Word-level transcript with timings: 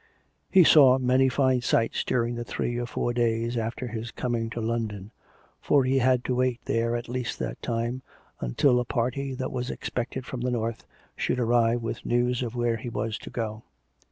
He 0.49 0.63
saw 0.63 0.97
many 0.97 1.29
fine 1.29 1.61
sights 1.61 2.03
during 2.03 2.33
the 2.33 2.43
three 2.43 2.75
or 2.79 2.87
four 2.87 3.13
days 3.13 3.55
after 3.55 3.85
his 3.85 4.09
coming 4.09 4.49
to 4.49 4.59
London; 4.59 5.11
for 5.61 5.83
he 5.83 5.99
had 5.99 6.23
to 6.25 6.33
wait 6.33 6.59
there 6.65 6.95
at 6.95 7.07
least 7.07 7.37
that 7.37 7.61
time, 7.61 8.01
until 8.39 8.79
a 8.79 8.83
party 8.83 9.35
that 9.35 9.51
was 9.51 9.69
expected 9.69 10.25
from 10.25 10.41
the 10.41 10.49
north 10.49 10.87
should 11.15 11.39
arrive 11.39 11.83
with 11.83 12.03
news 12.03 12.41
of 12.41 12.55
where 12.55 12.77
he 12.77 12.89
was 12.89 13.19
to 13.19 13.29
go. 13.29 13.63